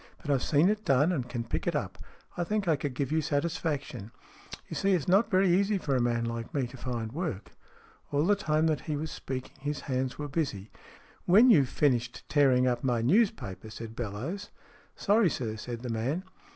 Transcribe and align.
But 0.19 0.31
I've 0.31 0.41
seen 0.41 0.67
it 0.69 0.83
done 0.83 1.11
and 1.11 1.29
can 1.29 1.43
pick 1.43 1.67
it 1.67 1.75
up. 1.75 1.99
I 2.35 2.43
think 2.43 2.67
I 2.67 2.75
could 2.75 2.95
give 2.95 3.11
you 3.11 3.21
satis 3.21 3.57
faction. 3.57 4.09
You 4.67 4.75
see, 4.75 4.93
it's 4.93 5.07
not 5.07 5.29
very 5.29 5.47
easy 5.53 5.77
for 5.77 5.95
a 5.95 6.01
man 6.01 6.25
like 6.25 6.55
me 6.55 6.65
to 6.65 6.75
find 6.75 7.11
work." 7.11 7.51
All 8.11 8.25
the 8.25 8.35
time 8.35 8.65
that 8.65 8.81
he 8.89 8.95
was 8.95 9.11
speaking, 9.11 9.57
his 9.59 9.81
hands 9.81 10.17
were 10.17 10.27
busy. 10.27 10.71
"When 11.27 11.51
you've 11.51 11.69
finished 11.69 12.27
tearing 12.29 12.65
up 12.65 12.83
my 12.83 13.03
newspaper," 13.03 13.69
said 13.69 13.95
Bellowes." 13.95 14.49
Sorry, 14.95 15.29
sir," 15.29 15.55
said 15.55 15.81
the 15.83 15.89
man. 15.89 16.23